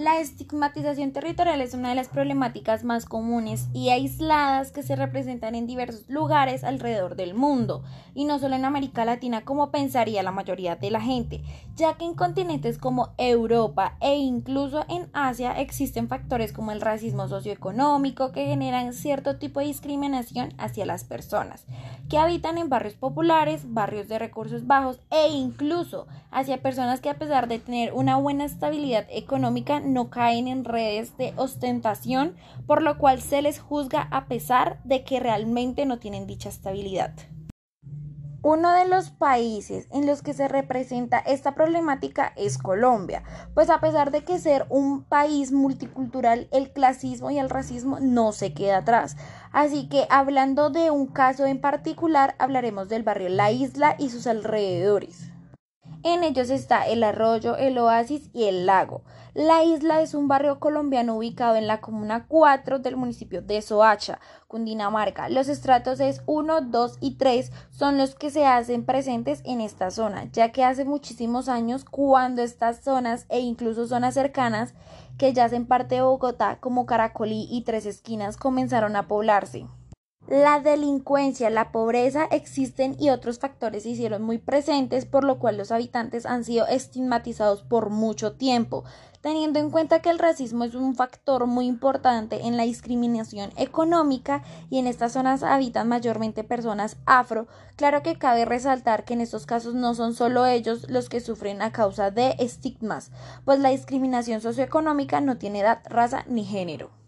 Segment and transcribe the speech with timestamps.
[0.00, 5.54] La estigmatización territorial es una de las problemáticas más comunes y aisladas que se representan
[5.54, 7.84] en diversos lugares alrededor del mundo,
[8.14, 11.42] y no solo en América Latina como pensaría la mayoría de la gente,
[11.76, 17.28] ya que en continentes como Europa e incluso en Asia existen factores como el racismo
[17.28, 21.66] socioeconómico que generan cierto tipo de discriminación hacia las personas
[22.10, 27.18] que habitan en barrios populares, barrios de recursos bajos e incluso hacia personas que a
[27.18, 32.34] pesar de tener una buena estabilidad económica no caen en redes de ostentación,
[32.66, 37.14] por lo cual se les juzga a pesar de que realmente no tienen dicha estabilidad.
[38.42, 43.22] Uno de los países en los que se representa esta problemática es Colombia,
[43.52, 48.32] pues a pesar de que ser un país multicultural, el clasismo y el racismo no
[48.32, 49.18] se queda atrás.
[49.52, 54.26] Así que hablando de un caso en particular, hablaremos del barrio La Isla y sus
[54.26, 55.29] alrededores.
[56.02, 59.02] En ellos está el arroyo, el oasis y el lago.
[59.34, 64.18] La isla es un barrio colombiano ubicado en la comuna 4 del municipio de Soacha,
[64.48, 65.28] Cundinamarca.
[65.28, 69.90] Los estratos es 1, 2 y 3 son los que se hacen presentes en esta
[69.90, 74.72] zona, ya que hace muchísimos años cuando estas zonas e incluso zonas cercanas
[75.18, 79.66] que ya hacen parte de Bogotá como Caracolí y Tres Esquinas comenzaron a poblarse.
[80.30, 85.56] La delincuencia, la pobreza existen y otros factores se hicieron muy presentes, por lo cual
[85.56, 88.84] los habitantes han sido estigmatizados por mucho tiempo,
[89.22, 94.44] teniendo en cuenta que el racismo es un factor muy importante en la discriminación económica
[94.70, 99.46] y en estas zonas habitan mayormente personas afro, claro que cabe resaltar que en estos
[99.46, 103.10] casos no son solo ellos los que sufren a causa de estigmas,
[103.44, 106.99] pues la discriminación socioeconómica no tiene edad, raza ni género.